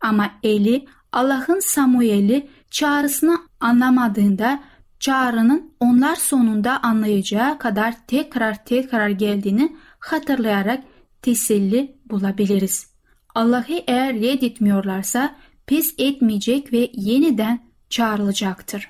Ama 0.00 0.30
Eli 0.42 0.86
Allah'ın 1.12 1.60
Samuel'i 1.60 2.50
çağrısını 2.70 3.38
anlamadığında 3.60 4.60
çağrının 5.00 5.72
onlar 5.80 6.16
sonunda 6.16 6.82
anlayacağı 6.82 7.58
kadar 7.58 7.94
tekrar 8.06 8.64
tekrar 8.64 9.08
geldiğini 9.08 9.76
hatırlayarak 9.98 10.84
teselli 11.22 11.96
bulabiliriz. 12.10 12.90
Allah'ı 13.34 13.82
eğer 13.86 14.14
reddetmiyorlarsa 14.14 15.34
pes 15.66 15.94
etmeyecek 15.98 16.72
ve 16.72 16.90
yeniden 16.94 17.60
çağrılacaktır. 17.90 18.88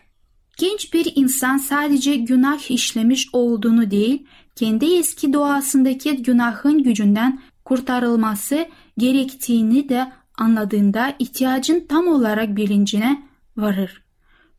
Genç 0.57 0.95
bir 0.95 1.13
insan 1.17 1.57
sadece 1.57 2.17
günah 2.17 2.71
işlemiş 2.71 3.29
olduğunu 3.33 3.91
değil, 3.91 4.27
kendi 4.57 4.95
eski 4.95 5.33
doğasındaki 5.33 6.23
günahın 6.23 6.83
gücünden 6.83 7.41
kurtarılması 7.65 8.69
gerektiğini 8.99 9.89
de 9.89 10.13
anladığında 10.39 11.15
ihtiyacın 11.19 11.87
tam 11.89 12.09
olarak 12.09 12.57
bilincine 12.57 13.23
varır. 13.57 14.08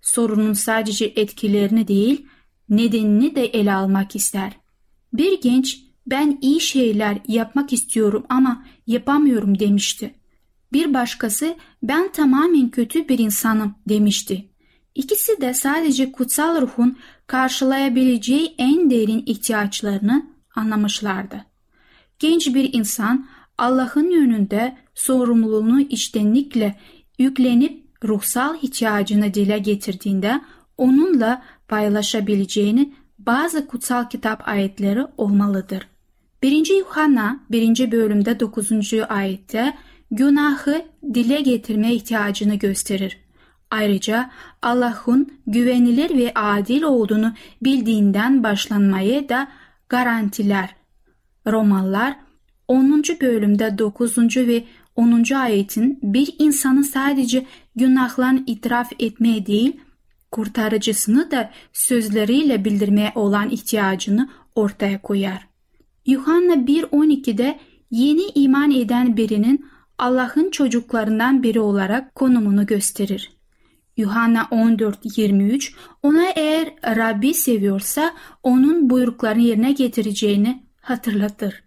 Sorunun 0.02 0.54
sadece 0.54 1.06
etkilerini 1.06 1.88
değil, 1.88 2.26
nedenini 2.70 3.36
de 3.36 3.46
ele 3.46 3.74
almak 3.74 4.16
ister. 4.16 4.58
Bir 5.14 5.42
genç 5.42 5.80
ben 6.08 6.38
iyi 6.42 6.62
şeyler 6.62 7.18
yapmak 7.28 7.74
istiyorum 7.74 8.26
ama 8.30 8.66
yapamıyorum 8.88 9.60
demişti. 9.60 10.16
Bir 10.74 10.94
başkası 10.94 11.56
ben 11.84 12.12
tamamen 12.12 12.70
kötü 12.70 13.10
bir 13.10 13.20
insanım 13.20 13.76
demişti. 13.90 14.50
İkisi 14.96 15.42
de 15.42 15.54
sadece 15.54 16.12
kutsal 16.12 16.62
ruhun 16.62 16.98
karşılayabileceği 17.28 18.56
en 18.58 18.90
derin 18.90 19.24
ihtiyaçlarını 19.26 20.30
anlamışlardı. 20.56 21.46
Genç 22.20 22.56
bir 22.56 22.74
insan 22.74 23.28
Allah'ın 23.58 24.10
yönünde 24.10 24.78
sorumluluğunu 24.96 25.82
içtenlikle 25.82 26.80
yüklenip 27.20 27.79
ruhsal 28.04 28.56
ihtiyacını 28.62 29.34
dile 29.34 29.60
getirdiğinde 29.60 30.42
onunla 30.78 31.42
paylaşabileceğini 31.68 32.94
bazı 33.20 33.68
kutsal 33.68 34.10
kitap 34.10 34.48
ayetleri 34.48 35.06
olmalıdır. 35.18 35.88
1. 36.44 36.78
Yuhanna 36.78 37.40
1. 37.52 37.92
bölümde 37.92 38.40
9. 38.40 38.72
ayette 39.10 39.74
günahı 40.12 40.86
dile 41.14 41.42
getirme 41.42 41.94
ihtiyacını 41.94 42.56
gösterir. 42.56 43.18
Ayrıca 43.72 44.30
Allah'ın 44.62 45.34
güvenilir 45.48 46.18
ve 46.18 46.32
adil 46.36 46.82
olduğunu 46.82 47.34
bildiğinden 47.62 48.44
başlanmayı 48.44 49.30
da 49.30 49.48
garantiler. 49.90 50.76
Romalılar 51.48 52.16
10. 52.68 53.04
bölümde 53.22 53.78
9. 53.78 54.18
ve 54.38 54.64
10. 54.96 55.34
ayetin 55.36 56.00
bir 56.04 56.36
insanın 56.40 56.82
sadece 56.82 57.46
günahlarını 57.80 58.44
itiraf 58.48 58.92
etmeye 59.00 59.46
değil, 59.46 59.80
kurtarıcısını 60.32 61.32
da 61.32 61.52
sözleriyle 61.74 62.66
bildirmeye 62.66 63.12
olan 63.16 63.50
ihtiyacını 63.50 64.30
ortaya 64.56 65.02
koyar. 65.02 65.48
Yuhanna 66.06 66.54
1.12'de 66.54 67.60
yeni 67.92 68.22
iman 68.36 68.72
eden 68.72 69.18
birinin 69.18 69.66
Allah'ın 69.98 70.50
çocuklarından 70.50 71.44
biri 71.44 71.60
olarak 71.60 72.16
konumunu 72.16 72.66
gösterir. 72.66 73.32
Yuhanna 73.98 74.42
14.23 74.42 75.74
ona 76.04 76.30
eğer 76.36 76.74
Rabbi 76.86 77.34
seviyorsa 77.34 78.14
onun 78.44 78.90
buyruklarını 78.90 79.42
yerine 79.42 79.72
getireceğini 79.72 80.64
hatırlatır. 80.82 81.64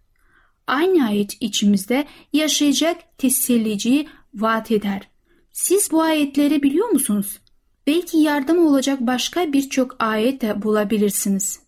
Aynı 0.66 1.06
ayet 1.06 1.36
içimizde 1.40 2.06
yaşayacak 2.32 3.18
teselliciyi 3.18 4.08
vaat 4.34 4.70
eder. 4.70 5.11
Siz 5.52 5.92
bu 5.92 6.02
ayetleri 6.02 6.62
biliyor 6.62 6.88
musunuz? 6.88 7.38
Belki 7.86 8.18
yardım 8.18 8.66
olacak 8.66 9.00
başka 9.00 9.52
birçok 9.52 9.96
ayet 9.98 10.40
de 10.42 10.62
bulabilirsiniz. 10.62 11.60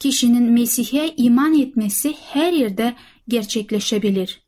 Kişinin 0.00 0.52
Mesih'e 0.52 1.14
iman 1.16 1.60
etmesi 1.60 2.14
her 2.32 2.52
yerde 2.52 2.94
gerçekleşebilir. 3.28 4.42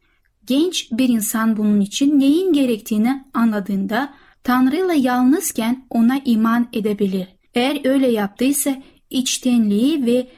Genç 0.44 0.92
bir 0.92 1.08
insan 1.08 1.56
bunun 1.56 1.80
için 1.80 2.20
neyin 2.20 2.52
gerektiğini 2.52 3.24
anladığında 3.34 4.14
Tanrı 4.44 4.76
ile 4.76 4.98
yalnızken 4.98 5.86
ona 5.90 6.20
iman 6.24 6.68
edebilir. 6.72 7.28
Eğer 7.54 7.86
öyle 7.86 8.10
yaptıysa 8.10 8.82
içtenliği 9.10 10.06
ve 10.06 10.28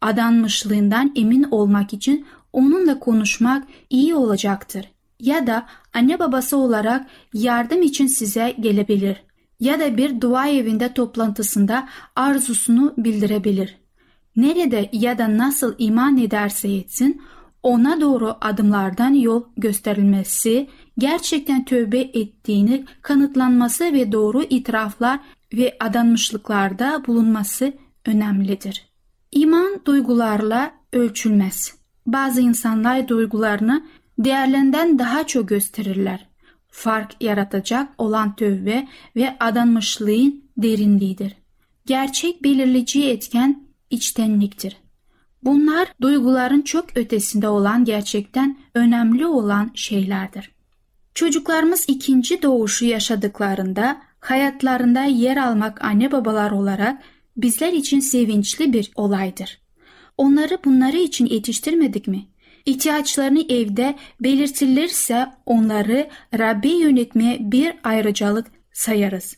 adanmışlığından 0.00 1.12
emin 1.16 1.42
olmak 1.42 1.92
için 1.92 2.26
onunla 2.52 2.98
konuşmak 2.98 3.68
iyi 3.90 4.14
olacaktır. 4.14 4.86
Ya 5.20 5.46
da 5.46 5.66
anne 5.96 6.18
babası 6.18 6.56
olarak 6.56 7.06
yardım 7.34 7.82
için 7.82 8.06
size 8.06 8.54
gelebilir. 8.60 9.16
Ya 9.60 9.80
da 9.80 9.96
bir 9.96 10.20
dua 10.20 10.48
evinde 10.48 10.92
toplantısında 10.92 11.88
arzusunu 12.16 12.94
bildirebilir. 12.98 13.78
Nerede 14.36 14.88
ya 14.92 15.18
da 15.18 15.38
nasıl 15.38 15.74
iman 15.78 16.18
ederse 16.18 16.68
etsin 16.72 17.22
ona 17.62 18.00
doğru 18.00 18.36
adımlardan 18.40 19.14
yol 19.14 19.42
gösterilmesi, 19.56 20.68
gerçekten 20.98 21.64
tövbe 21.64 21.98
ettiğini 21.98 22.84
kanıtlanması 23.02 23.84
ve 23.84 24.12
doğru 24.12 24.42
itiraflar 24.42 25.20
ve 25.54 25.76
adanmışlıklarda 25.80 27.02
bulunması 27.06 27.72
önemlidir. 28.06 28.86
İman 29.32 29.80
duygularla 29.84 30.72
ölçülmez. 30.92 31.74
Bazı 32.06 32.40
insanlar 32.40 33.08
duygularını 33.08 33.84
değerlerinden 34.18 34.98
daha 34.98 35.26
çok 35.26 35.48
gösterirler. 35.48 36.28
Fark 36.68 37.22
yaratacak 37.22 37.88
olan 37.98 38.36
tövbe 38.36 38.88
ve 39.16 39.36
adanmışlığın 39.40 40.44
derinliğidir. 40.56 41.34
Gerçek 41.86 42.42
belirleyici 42.44 43.10
etken 43.10 43.66
içtenliktir. 43.90 44.76
Bunlar 45.42 45.88
duyguların 46.00 46.62
çok 46.62 46.96
ötesinde 46.96 47.48
olan 47.48 47.84
gerçekten 47.84 48.58
önemli 48.74 49.26
olan 49.26 49.70
şeylerdir. 49.74 50.50
Çocuklarımız 51.14 51.84
ikinci 51.88 52.42
doğuşu 52.42 52.84
yaşadıklarında 52.84 54.00
hayatlarında 54.20 55.04
yer 55.04 55.36
almak 55.36 55.84
anne 55.84 56.12
babalar 56.12 56.50
olarak 56.50 57.02
bizler 57.36 57.72
için 57.72 58.00
sevinçli 58.00 58.72
bir 58.72 58.90
olaydır. 58.94 59.60
Onları 60.18 60.58
bunları 60.64 60.96
için 60.96 61.26
yetiştirmedik 61.26 62.06
mi? 62.06 62.26
İhtiyaçlarını 62.66 63.42
evde 63.48 63.96
belirtilirse 64.20 65.26
onları 65.46 66.08
Rabbi 66.38 66.68
yönetmeye 66.68 67.38
bir 67.40 67.74
ayrıcalık 67.84 68.46
sayarız. 68.72 69.36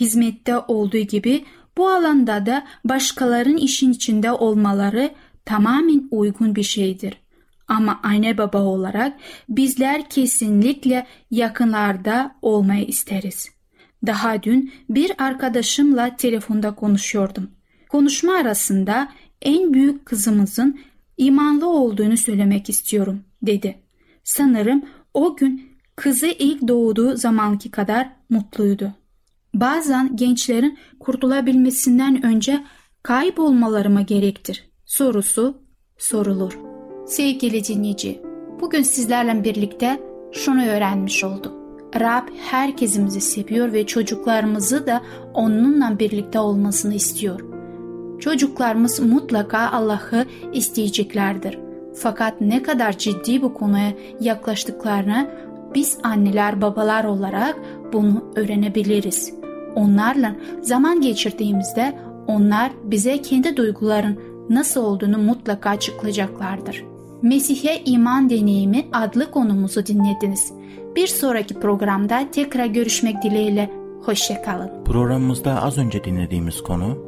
Hizmette 0.00 0.58
olduğu 0.58 0.98
gibi 0.98 1.44
bu 1.76 1.88
alanda 1.88 2.46
da 2.46 2.66
başkalarının 2.84 3.56
işin 3.56 3.92
içinde 3.92 4.32
olmaları 4.32 5.10
tamamen 5.44 6.08
uygun 6.10 6.56
bir 6.56 6.62
şeydir. 6.62 7.14
Ama 7.68 8.00
anne 8.02 8.38
baba 8.38 8.62
olarak 8.62 9.18
bizler 9.48 10.08
kesinlikle 10.08 11.06
yakınlarda 11.30 12.34
olmayı 12.42 12.84
isteriz. 12.84 13.48
Daha 14.06 14.42
dün 14.42 14.72
bir 14.88 15.12
arkadaşımla 15.18 16.16
telefonda 16.16 16.74
konuşuyordum. 16.74 17.50
Konuşma 17.88 18.34
arasında 18.34 19.08
en 19.42 19.74
büyük 19.74 20.06
kızımızın 20.06 20.80
imanlı 21.18 21.68
olduğunu 21.68 22.16
söylemek 22.16 22.68
istiyorum 22.68 23.20
dedi. 23.42 23.78
Sanırım 24.24 24.82
o 25.14 25.36
gün 25.36 25.78
kızı 25.96 26.26
ilk 26.26 26.68
doğduğu 26.68 27.16
zamanki 27.16 27.70
kadar 27.70 28.10
mutluydu. 28.30 28.92
Bazen 29.54 30.16
gençlerin 30.16 30.78
kurtulabilmesinden 31.00 32.26
önce 32.26 32.64
kaybolmaları 33.02 33.90
mı 33.90 34.02
gerektir? 34.02 34.68
sorusu 34.88 35.62
sorulur. 35.98 36.58
Sevgili 37.06 37.64
dinleyici, 37.64 38.22
bugün 38.60 38.82
sizlerle 38.82 39.44
birlikte 39.44 40.00
şunu 40.32 40.66
öğrenmiş 40.66 41.24
olduk. 41.24 41.52
Rab 42.00 42.28
herkesimizi 42.50 43.20
seviyor 43.20 43.72
ve 43.72 43.86
çocuklarımızı 43.86 44.86
da 44.86 45.02
onunla 45.34 45.98
birlikte 45.98 46.40
olmasını 46.40 46.94
istiyor. 46.94 47.57
Çocuklarımız 48.18 49.00
mutlaka 49.00 49.70
Allah'ı 49.70 50.26
isteyeceklerdir. 50.52 51.58
Fakat 51.94 52.40
ne 52.40 52.62
kadar 52.62 52.98
ciddi 52.98 53.42
bu 53.42 53.54
konuya 53.54 53.92
yaklaştıklarını 54.20 55.30
biz 55.74 55.98
anneler 56.02 56.60
babalar 56.60 57.04
olarak 57.04 57.56
bunu 57.92 58.24
öğrenebiliriz. 58.36 59.34
Onlarla 59.74 60.36
zaman 60.62 61.00
geçirdiğimizde 61.00 61.98
onlar 62.26 62.72
bize 62.84 63.22
kendi 63.22 63.56
duyguların 63.56 64.18
nasıl 64.50 64.84
olduğunu 64.84 65.18
mutlaka 65.18 65.70
açıklayacaklardır. 65.70 66.84
Mesih'e 67.22 67.82
iman 67.84 68.30
deneyimi 68.30 68.84
adlı 68.92 69.30
konumuzu 69.30 69.86
dinlediniz. 69.86 70.52
Bir 70.96 71.06
sonraki 71.06 71.54
programda 71.54 72.24
tekrar 72.32 72.66
görüşmek 72.66 73.22
dileğiyle. 73.22 73.70
Hoşçakalın. 74.02 74.84
Programımızda 74.84 75.62
az 75.62 75.78
önce 75.78 76.04
dinlediğimiz 76.04 76.62
konu 76.62 77.07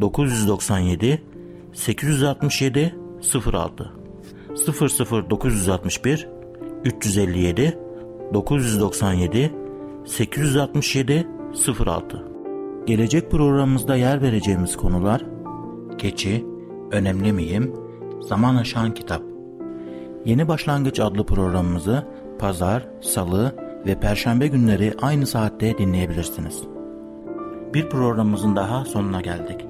997 0.00 1.22
867 1.72 2.94
06 3.52 3.92
00961 5.30 6.28
357 6.84 7.78
997 8.34 9.52
867 10.04 11.26
06 11.86 12.24
Gelecek 12.86 13.30
programımızda 13.30 13.96
yer 13.96 14.22
vereceğimiz 14.22 14.76
konular 14.76 15.24
Keçi, 15.98 16.46
Önemli 16.90 17.32
Miyim, 17.32 17.74
Zaman 18.20 18.56
Aşan 18.56 18.94
Kitap 18.94 19.22
Yeni 20.24 20.48
Başlangıç 20.48 21.00
adlı 21.00 21.26
programımızı 21.26 22.06
Pazar, 22.38 22.88
Salı 23.00 23.54
ve 23.86 24.00
Perşembe 24.00 24.46
günleri 24.46 24.94
aynı 25.02 25.26
saatte 25.26 25.78
dinleyebilirsiniz. 25.78 26.62
Bir 27.74 27.88
programımızın 27.88 28.56
daha 28.56 28.84
sonuna 28.84 29.20
geldik. 29.20 29.69